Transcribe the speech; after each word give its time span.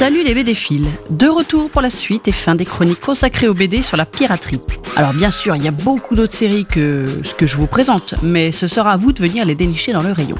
Salut 0.00 0.22
les 0.22 0.32
BD 0.32 0.56
de 1.10 1.28
retour 1.28 1.68
pour 1.68 1.82
la 1.82 1.90
suite 1.90 2.26
et 2.26 2.32
fin 2.32 2.54
des 2.54 2.64
chroniques 2.64 3.02
consacrées 3.02 3.48
aux 3.48 3.52
BD 3.52 3.82
sur 3.82 3.98
la 3.98 4.06
piraterie. 4.06 4.62
Alors 4.96 5.12
bien 5.12 5.30
sûr, 5.30 5.56
il 5.56 5.62
y 5.62 5.68
a 5.68 5.72
beaucoup 5.72 6.14
d'autres 6.14 6.32
séries 6.32 6.64
que 6.64 7.04
ce 7.22 7.34
que 7.34 7.46
je 7.46 7.58
vous 7.58 7.66
présente, 7.66 8.14
mais 8.22 8.50
ce 8.50 8.66
sera 8.66 8.92
à 8.92 8.96
vous 8.96 9.12
de 9.12 9.20
venir 9.20 9.44
les 9.44 9.54
dénicher 9.54 9.92
dans 9.92 10.02
le 10.02 10.12
rayon. 10.12 10.38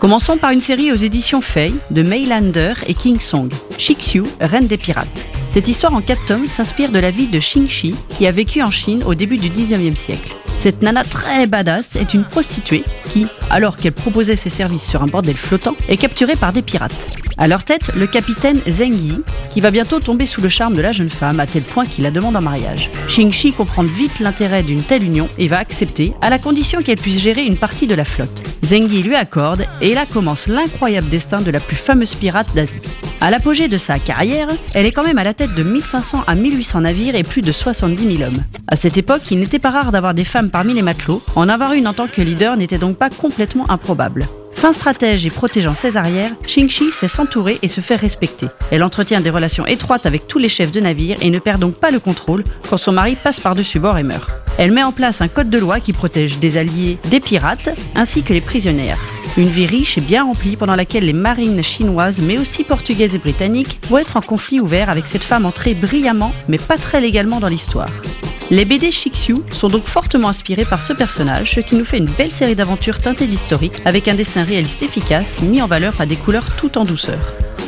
Commençons 0.00 0.38
par 0.38 0.52
une 0.52 0.62
série 0.62 0.92
aux 0.92 0.96
éditions 0.96 1.42
Fay 1.42 1.74
de 1.90 2.02
Maylander 2.02 2.72
et 2.86 2.94
King 2.94 3.20
Song, 3.20 3.52
Xiu, 3.76 4.22
reine 4.40 4.66
des 4.66 4.78
pirates. 4.78 5.26
Cette 5.46 5.68
histoire 5.68 5.94
en 5.94 6.00
4 6.00 6.24
tomes 6.24 6.46
s'inspire 6.46 6.90
de 6.90 6.98
la 6.98 7.10
vie 7.10 7.26
de 7.26 7.38
Xingxi, 7.38 7.94
qui 8.16 8.26
a 8.26 8.32
vécu 8.32 8.62
en 8.62 8.70
Chine 8.70 9.04
au 9.04 9.14
début 9.14 9.36
du 9.36 9.50
19e 9.50 9.94
siècle. 9.94 10.34
Cette 10.62 10.80
nana 10.80 11.02
très 11.02 11.48
badass 11.48 11.96
est 11.96 12.14
une 12.14 12.22
prostituée 12.22 12.84
qui, 13.02 13.26
alors 13.50 13.76
qu'elle 13.76 13.94
proposait 13.94 14.36
ses 14.36 14.48
services 14.48 14.88
sur 14.88 15.02
un 15.02 15.08
bordel 15.08 15.34
flottant, 15.34 15.74
est 15.88 15.96
capturée 15.96 16.36
par 16.36 16.52
des 16.52 16.62
pirates. 16.62 17.16
À 17.36 17.48
leur 17.48 17.64
tête, 17.64 17.92
le 17.96 18.06
capitaine 18.06 18.60
Zheng 18.68 18.92
Yi, 18.92 19.24
qui 19.50 19.60
va 19.60 19.72
bientôt 19.72 19.98
tomber 19.98 20.24
sous 20.24 20.40
le 20.40 20.48
charme 20.48 20.76
de 20.76 20.80
la 20.80 20.92
jeune 20.92 21.10
femme 21.10 21.40
à 21.40 21.48
tel 21.48 21.64
point 21.64 21.84
qu'il 21.84 22.04
la 22.04 22.12
demande 22.12 22.36
en 22.36 22.40
mariage. 22.40 22.92
Xingxi 23.08 23.52
comprend 23.52 23.82
vite 23.82 24.20
l'intérêt 24.20 24.62
d'une 24.62 24.84
telle 24.84 25.02
union 25.02 25.26
et 25.36 25.48
va 25.48 25.58
accepter, 25.58 26.12
à 26.20 26.30
la 26.30 26.38
condition 26.38 26.80
qu'elle 26.80 26.94
puisse 26.94 27.20
gérer 27.20 27.42
une 27.44 27.56
partie 27.56 27.88
de 27.88 27.96
la 27.96 28.04
flotte. 28.04 28.44
Zheng 28.64 28.88
Yi 28.88 29.02
lui 29.02 29.16
accorde, 29.16 29.66
et 29.80 29.94
là 29.94 30.06
commence 30.06 30.46
l'incroyable 30.46 31.08
destin 31.08 31.40
de 31.40 31.50
la 31.50 31.58
plus 31.58 31.74
fameuse 31.74 32.14
pirate 32.14 32.54
d'Asie. 32.54 32.78
À 33.22 33.30
l'apogée 33.30 33.68
de 33.68 33.76
sa 33.76 34.00
carrière, 34.00 34.48
elle 34.74 34.84
est 34.84 34.90
quand 34.90 35.04
même 35.04 35.16
à 35.16 35.22
la 35.22 35.32
tête 35.32 35.54
de 35.54 35.62
1500 35.62 36.24
à 36.26 36.34
1800 36.34 36.80
navires 36.80 37.14
et 37.14 37.22
plus 37.22 37.40
de 37.40 37.52
70 37.52 38.16
000 38.16 38.28
hommes. 38.28 38.42
À 38.66 38.74
cette 38.74 38.96
époque, 38.96 39.30
il 39.30 39.38
n'était 39.38 39.60
pas 39.60 39.70
rare 39.70 39.92
d'avoir 39.92 40.12
des 40.12 40.24
femmes 40.24 40.50
parmi 40.50 40.74
les 40.74 40.82
matelots. 40.82 41.22
En 41.36 41.48
avoir 41.48 41.74
une 41.74 41.86
en 41.86 41.92
tant 41.92 42.08
que 42.08 42.20
leader 42.20 42.56
n'était 42.56 42.78
donc 42.78 42.96
pas 42.96 43.10
complètement 43.10 43.70
improbable. 43.70 44.26
Fin 44.56 44.72
stratège 44.72 45.24
et 45.24 45.30
protégeant 45.30 45.76
ses 45.76 45.96
arrières, 45.96 46.32
Xingxi 46.48 46.90
sait 46.90 47.06
s'entourer 47.06 47.60
et 47.62 47.68
se 47.68 47.80
faire 47.80 48.00
respecter. 48.00 48.48
Elle 48.72 48.82
entretient 48.82 49.20
des 49.20 49.30
relations 49.30 49.66
étroites 49.66 50.04
avec 50.04 50.26
tous 50.26 50.40
les 50.40 50.48
chefs 50.48 50.72
de 50.72 50.80
navire 50.80 51.16
et 51.20 51.30
ne 51.30 51.38
perd 51.38 51.60
donc 51.60 51.74
pas 51.74 51.92
le 51.92 52.00
contrôle 52.00 52.42
quand 52.68 52.76
son 52.76 52.90
mari 52.90 53.14
passe 53.14 53.38
par-dessus 53.38 53.78
bord 53.78 53.98
et 53.98 54.02
meurt. 54.02 54.32
Elle 54.58 54.72
met 54.72 54.82
en 54.82 54.90
place 54.90 55.20
un 55.20 55.28
code 55.28 55.48
de 55.48 55.58
loi 55.58 55.78
qui 55.78 55.92
protège 55.92 56.40
des 56.40 56.58
alliés, 56.58 56.98
des 57.08 57.20
pirates, 57.20 57.68
ainsi 57.94 58.24
que 58.24 58.32
les 58.32 58.40
prisonnières. 58.40 58.98
Une 59.38 59.48
vie 59.48 59.66
riche 59.66 59.96
et 59.96 60.02
bien 60.02 60.24
remplie 60.24 60.56
pendant 60.56 60.76
laquelle 60.76 61.06
les 61.06 61.14
marines 61.14 61.62
chinoises, 61.62 62.20
mais 62.20 62.36
aussi 62.36 62.64
portugaises 62.64 63.14
et 63.14 63.18
britanniques, 63.18 63.78
vont 63.88 63.96
être 63.96 64.18
en 64.18 64.20
conflit 64.20 64.60
ouvert 64.60 64.90
avec 64.90 65.06
cette 65.06 65.24
femme 65.24 65.46
entrée 65.46 65.72
brillamment, 65.72 66.34
mais 66.48 66.58
pas 66.58 66.76
très 66.76 67.00
légalement 67.00 67.40
dans 67.40 67.48
l'histoire. 67.48 67.90
Les 68.50 68.66
BD 68.66 68.90
Xiu 68.90 69.36
sont 69.50 69.68
donc 69.68 69.86
fortement 69.86 70.28
inspirés 70.28 70.66
par 70.66 70.82
ce 70.82 70.92
personnage, 70.92 71.54
ce 71.54 71.60
qui 71.60 71.76
nous 71.76 71.86
fait 71.86 71.96
une 71.96 72.10
belle 72.10 72.30
série 72.30 72.54
d'aventures 72.54 73.00
teintées 73.00 73.26
d'historique, 73.26 73.80
avec 73.86 74.06
un 74.06 74.14
dessin 74.14 74.44
réaliste 74.44 74.82
efficace, 74.82 75.40
mis 75.40 75.62
en 75.62 75.66
valeur 75.66 75.94
par 75.94 76.06
des 76.06 76.16
couleurs 76.16 76.54
tout 76.56 76.76
en 76.76 76.84
douceur. 76.84 77.18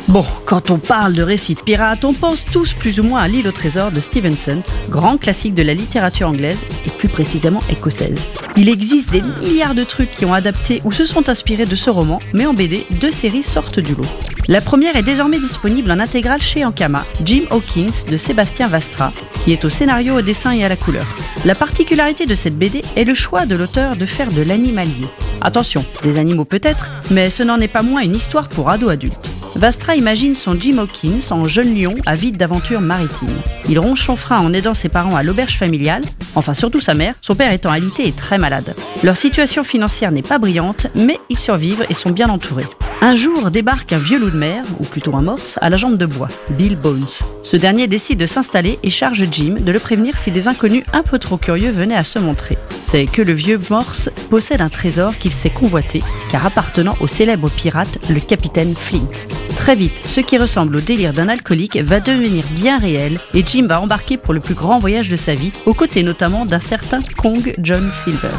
Bon, 0.07 0.23
quand 0.45 0.69
on 0.69 0.77
parle 0.77 1.13
de 1.13 1.23
récits 1.23 1.55
de 1.55 1.61
pirates, 1.61 2.05
on 2.05 2.13
pense 2.13 2.45
tous 2.45 2.73
plus 2.73 2.99
ou 2.99 3.03
moins 3.03 3.21
à 3.21 3.27
L'île 3.27 3.47
au 3.47 3.51
trésor 3.51 3.91
de 3.91 4.01
Stevenson, 4.01 4.61
grand 4.87 5.17
classique 5.17 5.55
de 5.55 5.63
la 5.63 5.73
littérature 5.73 6.27
anglaise 6.27 6.63
et 6.85 6.91
plus 6.91 7.07
précisément 7.07 7.61
écossaise. 7.71 8.21
Il 8.55 8.69
existe 8.69 9.09
des 9.09 9.23
milliards 9.41 9.73
de 9.73 9.81
trucs 9.81 10.11
qui 10.11 10.25
ont 10.25 10.33
adapté 10.33 10.81
ou 10.85 10.91
se 10.91 11.07
sont 11.07 11.27
inspirés 11.27 11.65
de 11.65 11.75
ce 11.75 11.89
roman, 11.89 12.19
mais 12.33 12.45
en 12.45 12.53
BD, 12.53 12.85
deux 13.01 13.09
séries 13.09 13.41
sortent 13.41 13.79
du 13.79 13.95
lot. 13.95 14.05
La 14.47 14.61
première 14.61 14.95
est 14.95 15.01
désormais 15.01 15.39
disponible 15.39 15.89
en 15.89 15.99
intégrale 15.99 16.41
chez 16.41 16.63
Ankama, 16.63 17.03
Jim 17.25 17.45
Hawkins 17.49 18.05
de 18.07 18.17
Sébastien 18.17 18.67
Vastra, 18.67 19.11
qui 19.43 19.53
est 19.53 19.65
au 19.65 19.71
scénario, 19.71 20.19
au 20.19 20.21
dessin 20.21 20.51
et 20.51 20.63
à 20.63 20.69
la 20.69 20.75
couleur. 20.77 21.07
La 21.45 21.55
particularité 21.55 22.27
de 22.27 22.35
cette 22.35 22.57
BD 22.57 22.83
est 22.95 23.05
le 23.05 23.15
choix 23.15 23.47
de 23.47 23.55
l'auteur 23.55 23.95
de 23.95 24.05
faire 24.05 24.31
de 24.31 24.43
l'animalier. 24.43 25.07
Attention, 25.41 25.83
des 26.03 26.19
animaux 26.19 26.45
peut-être, 26.45 26.91
mais 27.09 27.31
ce 27.31 27.41
n'en 27.41 27.59
est 27.59 27.67
pas 27.67 27.81
moins 27.81 28.03
une 28.03 28.15
histoire 28.15 28.49
pour 28.49 28.69
ados 28.69 28.91
adultes. 28.91 29.31
Vastra 29.55 29.95
imagine 29.95 30.35
son 30.35 30.59
Jim 30.59 30.77
Hawkins 30.79 31.31
en 31.31 31.45
jeune 31.45 31.79
lion 31.79 31.95
avide 32.05 32.35
d'aventures 32.35 32.81
maritimes. 32.81 33.41
Il 33.69 33.79
ronge 33.79 34.03
son 34.03 34.17
frein 34.17 34.39
en 34.39 34.53
aidant 34.53 34.73
ses 34.73 34.89
parents 34.89 35.15
à 35.15 35.23
l'auberge 35.23 35.57
familiale, 35.57 36.03
enfin 36.35 36.53
surtout 36.53 36.81
sa 36.81 36.93
mère, 36.93 37.15
son 37.21 37.35
père 37.35 37.53
étant 37.53 37.71
alité 37.71 38.05
et 38.07 38.11
très 38.11 38.37
malade. 38.37 38.75
Leur 39.01 39.15
situation 39.15 39.63
financière 39.63 40.11
n'est 40.11 40.21
pas 40.21 40.39
brillante, 40.39 40.87
mais 40.93 41.19
ils 41.29 41.39
survivent 41.39 41.85
et 41.89 41.93
sont 41.93 42.11
bien 42.11 42.29
entourés. 42.29 42.65
Un 43.01 43.15
jour 43.15 43.51
débarque 43.51 43.93
un 43.93 43.99
vieux 43.99 44.17
loup 44.17 44.29
de 44.29 44.37
mer, 44.37 44.63
ou 44.79 44.83
plutôt 44.83 45.15
un 45.15 45.21
morse, 45.21 45.59
à 45.61 45.69
la 45.69 45.77
jambe 45.77 45.97
de 45.97 46.05
bois, 46.05 46.29
Bill 46.51 46.75
Bones. 46.75 47.05
Ce 47.43 47.55
dernier 47.55 47.87
décide 47.87 48.19
de 48.19 48.25
s'installer 48.25 48.79
et 48.83 48.89
charge 48.89 49.25
Jim 49.31 49.57
de 49.59 49.71
le 49.71 49.79
prévenir 49.79 50.17
si 50.17 50.31
des 50.31 50.47
inconnus 50.47 50.85
un 50.91 51.03
peu 51.03 51.19
trop 51.19 51.37
curieux 51.37 51.71
venaient 51.71 51.95
à 51.95 52.03
se 52.03 52.19
montrer. 52.19 52.57
C'est 52.71 53.05
que 53.05 53.21
le 53.21 53.33
vieux 53.33 53.59
morse 53.69 54.09
possède 54.29 54.61
un 54.61 54.69
trésor 54.69 55.17
qu'il 55.17 55.31
sait 55.31 55.49
convoiter, 55.49 56.01
car 56.31 56.45
appartenant 56.45 56.95
au 56.99 57.07
célèbre 57.07 57.49
pirate, 57.49 57.99
le 58.09 58.19
capitaine 58.19 58.75
Flint. 58.75 59.27
Très 59.57 59.75
vite, 59.75 60.05
ce 60.05 60.21
qui 60.21 60.37
ressemble 60.37 60.77
au 60.77 60.79
délire 60.79 61.13
d'un 61.13 61.29
alcoolique 61.29 61.77
va 61.77 61.99
devenir 61.99 62.45
bien 62.51 62.77
réel 62.77 63.19
et 63.33 63.43
Jim 63.45 63.67
va 63.67 63.81
embarquer 63.81 64.17
pour 64.17 64.33
le 64.33 64.39
plus 64.39 64.53
grand 64.53 64.79
voyage 64.79 65.09
de 65.09 65.15
sa 65.15 65.33
vie, 65.33 65.51
aux 65.65 65.73
côtés 65.73 66.03
notamment 66.03 66.45
d'un 66.45 66.59
certain 66.59 66.99
Kong 67.17 67.55
John 67.59 67.89
Silver. 67.93 68.29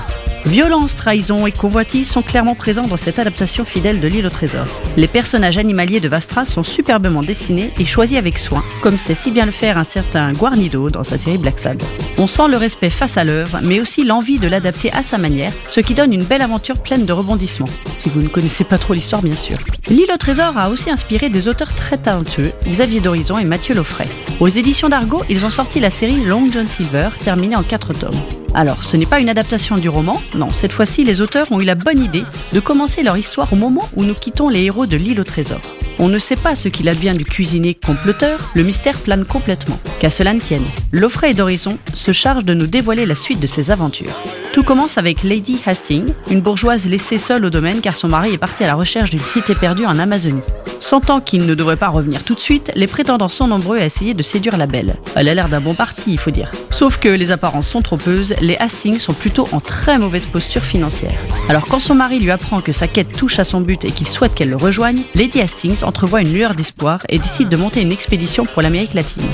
Violence, 0.44 0.94
trahison 0.94 1.44
et 1.48 1.50
convoitise 1.50 2.08
sont 2.08 2.22
clairement 2.22 2.54
présents 2.54 2.86
dans 2.86 2.96
cette 2.96 3.18
adaptation 3.18 3.64
fidèle 3.64 4.00
de 4.00 4.06
l'île 4.06 4.26
au 4.26 4.30
trésor. 4.30 4.66
Les 4.96 5.08
personnages 5.08 5.58
animaliers 5.58 5.98
de 5.98 6.08
Vastra 6.08 6.46
sont 6.46 6.62
superbement 6.62 7.24
dessinés 7.24 7.72
et 7.80 7.84
choisis 7.84 8.16
avec 8.16 8.38
soin, 8.38 8.62
comme 8.80 8.96
sait 8.96 9.16
si 9.16 9.32
bien 9.32 9.44
le 9.44 9.50
faire 9.50 9.76
un 9.76 9.82
certain 9.82 10.30
Guarnido 10.30 10.88
dans 10.88 11.02
sa 11.02 11.18
série 11.18 11.38
Black 11.38 11.58
Sad. 11.58 11.82
On 12.16 12.28
sent 12.28 12.46
le 12.48 12.58
respect 12.58 12.90
face 12.90 13.16
à 13.16 13.24
l'œuvre, 13.24 13.58
mais 13.64 13.80
aussi 13.80 14.04
l'envie 14.04 14.38
de 14.38 14.46
l'adapter 14.46 14.92
à 14.92 15.02
sa 15.02 15.18
manière, 15.18 15.52
ce 15.68 15.80
qui 15.80 15.94
donne 15.94 16.12
une 16.12 16.22
belle 16.22 16.42
aventure 16.42 16.80
pleine 16.80 17.06
de 17.06 17.12
rebondissements. 17.12 17.66
Si 17.96 18.08
vous 18.08 18.22
ne 18.22 18.28
connaissez 18.28 18.62
pas 18.62 18.78
trop 18.78 18.94
l'histoire, 18.94 19.22
bien 19.22 19.34
sûr. 19.34 19.58
L'île 19.88 20.12
au 20.14 20.16
trésor 20.16 20.56
a 20.56 20.70
aussi 20.70 20.90
inspiré 20.90 21.05
des 21.08 21.48
auteurs 21.48 21.72
très 21.72 21.96
talentueux, 21.96 22.52
Xavier 22.66 23.00
Dorizon 23.00 23.38
et 23.38 23.44
Mathieu 23.44 23.74
Loffray. 23.74 24.08
Aux 24.40 24.48
éditions 24.48 24.88
d'Argo, 24.88 25.22
ils 25.28 25.46
ont 25.46 25.50
sorti 25.50 25.78
la 25.78 25.90
série 25.90 26.20
Long 26.24 26.46
John 26.52 26.66
Silver, 26.66 27.10
terminée 27.22 27.54
en 27.54 27.62
4 27.62 27.92
tomes. 27.92 28.20
Alors, 28.54 28.82
ce 28.82 28.96
n'est 28.96 29.06
pas 29.06 29.20
une 29.20 29.28
adaptation 29.28 29.76
du 29.76 29.88
roman, 29.88 30.20
non, 30.34 30.50
cette 30.50 30.72
fois-ci, 30.72 31.04
les 31.04 31.20
auteurs 31.20 31.52
ont 31.52 31.60
eu 31.60 31.64
la 31.64 31.74
bonne 31.74 32.02
idée 32.02 32.24
de 32.52 32.60
commencer 32.60 33.02
leur 33.02 33.16
histoire 33.16 33.52
au 33.52 33.56
moment 33.56 33.88
où 33.94 34.04
nous 34.04 34.14
quittons 34.14 34.48
les 34.48 34.64
héros 34.64 34.86
de 34.86 34.96
l'île 34.96 35.20
au 35.20 35.24
trésor. 35.24 35.60
On 35.98 36.08
ne 36.08 36.18
sait 36.18 36.36
pas 36.36 36.54
ce 36.54 36.68
qu'il 36.68 36.88
advient 36.88 37.14
du 37.16 37.24
cuisinier 37.24 37.74
comploteur, 37.74 38.50
le 38.54 38.64
mystère 38.64 38.98
plane 38.98 39.24
complètement. 39.24 39.78
Qu'à 39.98 40.10
cela 40.10 40.34
ne 40.34 40.40
tienne, 40.40 40.64
L'Offray 40.92 41.32
d'Horizon 41.32 41.78
se 41.94 42.12
charge 42.12 42.44
de 42.44 42.52
nous 42.52 42.66
dévoiler 42.66 43.06
la 43.06 43.14
suite 43.14 43.40
de 43.40 43.46
ses 43.46 43.70
aventures. 43.70 44.20
Tout 44.52 44.62
commence 44.62 44.96
avec 44.98 45.22
Lady 45.22 45.60
Hastings, 45.66 46.12
une 46.30 46.40
bourgeoise 46.40 46.88
laissée 46.88 47.18
seule 47.18 47.44
au 47.44 47.50
domaine 47.50 47.80
car 47.80 47.96
son 47.96 48.08
mari 48.08 48.32
est 48.32 48.38
parti 48.38 48.64
à 48.64 48.66
la 48.66 48.74
recherche 48.74 49.10
d'une 49.10 49.20
cité 49.20 49.54
perdue 49.54 49.84
en 49.84 49.98
Amazonie. 49.98 50.46
Sentant 50.80 51.20
qu'il 51.20 51.46
ne 51.46 51.54
devrait 51.54 51.76
pas 51.76 51.88
revenir 51.88 52.24
tout 52.24 52.34
de 52.34 52.40
suite, 52.40 52.72
les 52.74 52.86
prétendants 52.86 53.28
sont 53.28 53.48
nombreux 53.48 53.78
à 53.78 53.84
essayer 53.84 54.14
de 54.14 54.22
séduire 54.22 54.56
la 54.56 54.66
belle. 54.66 54.96
Elle 55.14 55.28
a 55.28 55.34
l'air 55.34 55.48
d'un 55.48 55.60
bon 55.60 55.74
parti, 55.74 56.12
il 56.12 56.18
faut 56.18 56.30
dire. 56.30 56.50
Sauf 56.70 56.98
que 56.98 57.08
les 57.08 57.32
apparences 57.32 57.68
sont 57.68 57.82
trompeuses, 57.82 58.34
les 58.40 58.56
Hastings 58.56 58.98
sont 58.98 59.12
plutôt 59.12 59.48
en 59.52 59.60
très 59.60 59.98
mauvaise 59.98 60.26
posture 60.26 60.64
financière. 60.64 61.12
Alors 61.48 61.66
quand 61.66 61.80
son 61.80 61.94
mari 61.94 62.18
lui 62.18 62.30
apprend 62.30 62.60
que 62.60 62.72
sa 62.72 62.86
quête 62.86 63.12
touche 63.12 63.38
à 63.38 63.44
son 63.44 63.60
but 63.60 63.84
et 63.84 63.90
qu'il 63.90 64.06
souhaite 64.06 64.34
qu'elle 64.34 64.50
le 64.50 64.56
rejoigne, 64.56 65.02
Lady 65.14 65.40
Hastings 65.40 65.84
entrevoit 65.84 66.22
une 66.22 66.32
lueur 66.32 66.54
d'espoir 66.54 67.00
et 67.08 67.18
décide 67.18 67.48
de 67.48 67.56
monter 67.56 67.80
une 67.80 67.92
expédition 67.92 68.44
pour 68.46 68.62
l'Amérique 68.62 68.94
latine. 68.94 69.24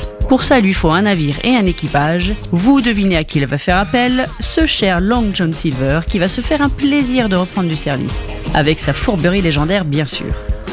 Il 0.58 0.64
lui 0.64 0.74
faut 0.74 0.90
un 0.90 1.02
navire 1.02 1.36
et 1.44 1.56
un 1.56 1.66
équipage. 1.66 2.34
Vous 2.50 2.80
devinez 2.80 3.16
à 3.16 3.24
qui 3.24 3.38
il 3.38 3.46
va 3.46 3.58
faire 3.58 3.78
appel 3.78 4.26
Ce 4.40 4.66
cher 4.66 5.00
Long 5.00 5.30
John 5.32 5.52
Silver 5.52 6.00
qui 6.08 6.18
va 6.18 6.28
se 6.28 6.40
faire 6.40 6.62
un 6.62 6.68
plaisir 6.68 7.28
de 7.28 7.36
reprendre 7.36 7.68
du 7.68 7.76
service. 7.76 8.22
Avec 8.54 8.80
sa 8.80 8.92
fourberie 8.92 9.40
légendaire, 9.40 9.84
bien 9.84 10.04
sûr. 10.04 10.26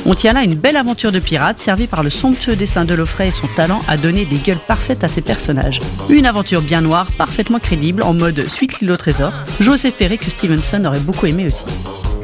On 0.06 0.16
tient 0.16 0.34
là 0.34 0.44
une 0.44 0.56
belle 0.56 0.78
aventure 0.78 1.12
de 1.12 1.20
pirate 1.20 1.60
servie 1.60 1.88
par 1.88 2.04
le 2.04 2.10
somptueux 2.10 2.56
dessin 2.56 2.86
de 2.86 2.94
Loffray 2.94 3.30
et 3.30 3.32
son 3.32 3.48
talent 3.48 3.82
à 3.88 3.98
donner 3.98 4.26
des 4.26 4.38
gueules 4.38 4.58
parfaites 4.58 5.04
à 5.04 5.08
ses 5.08 5.22
personnages. 5.22 5.80
Une 6.10 6.26
aventure 6.26 6.62
bien 6.62 6.82
noire, 6.82 7.10
parfaitement 7.18 7.60
crédible, 7.60 8.04
en 8.04 8.14
mode 8.14 8.50
suite 8.50 8.80
l'île 8.80 8.92
au 8.92 8.98
trésor. 8.98 9.34
J'ose 9.60 9.86
espérer 9.86 10.18
que 10.18 10.30
Stevenson 10.30 10.84
aurait 10.86 11.00
beaucoup 11.00 11.26
aimé 11.26 11.48
aussi. 11.48 11.66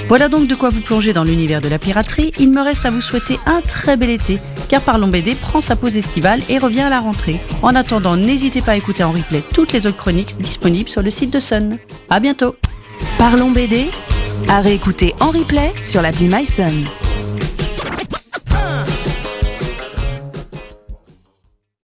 Voilà 0.08 0.30
donc 0.30 0.48
de 0.48 0.54
quoi 0.54 0.70
vous 0.70 0.82
plonger 0.82 1.14
dans 1.14 1.24
l'univers 1.24 1.62
de 1.62 1.68
la 1.68 1.80
piraterie. 1.80 2.32
Il 2.38 2.52
me 2.52 2.62
reste 2.62 2.86
à 2.86 2.92
vous 2.92 3.02
souhaiter 3.02 3.40
un 3.48 3.62
très 3.62 3.98
bel 3.98 4.12
été, 4.12 4.40
car 4.70 4.82
Parlons 4.82 5.08
BD 5.08 5.34
prend 5.34 5.62
sa 5.62 5.76
pause 5.76 5.98
estivale 5.98 6.42
et 6.48 6.60
revient 6.60 6.82
à 6.82 6.90
la 6.90 7.00
rentrée. 7.00 7.40
En 7.64 7.74
attendant, 7.76 8.16
n'hésitez 8.16 8.62
pas 8.62 8.74
à 8.74 8.78
écouter 8.78 9.04
en 9.04 9.12
replay 9.12 9.42
toutes 9.54 9.74
les 9.74 9.88
autres 9.88 9.98
chroniques 9.98 10.38
disponibles 10.40 10.90
sur 10.90 11.02
le 11.02 11.10
site 11.10 11.34
de 11.34 11.40
Sun. 11.40 11.80
À 12.10 12.20
bientôt 12.20 12.56
Parlons 13.18 13.50
BD 13.50 13.86
à 14.48 14.62
réécouter 14.62 15.16
en 15.22 15.32
replay 15.32 15.74
sur 15.84 16.04
l'appli 16.04 16.28
MySun. 16.28 17.05